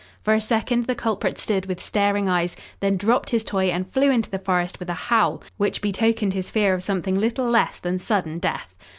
For 0.23 0.33
a 0.33 0.41
second 0.41 0.87
the 0.87 0.95
culprit 0.95 1.37
stood 1.37 1.67
with 1.67 1.79
staring 1.79 2.27
eyes, 2.27 2.55
then 2.79 2.97
dropped 2.97 3.29
his 3.29 3.43
toy 3.43 3.65
and 3.69 3.87
flew 3.93 4.09
into 4.09 4.31
the 4.31 4.39
forest 4.39 4.79
with 4.79 4.89
a 4.89 4.93
howl 4.95 5.43
which 5.57 5.79
betokened 5.79 6.33
his 6.33 6.49
fear 6.49 6.73
of 6.73 6.81
something 6.81 7.19
little 7.19 7.47
less 7.47 7.77
than 7.77 7.99
sudden 7.99 8.39
death. 8.39 8.75